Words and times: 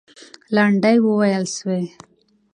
لنډۍ 0.55 0.97
وویل 1.01 1.45
سوې. 1.55 1.81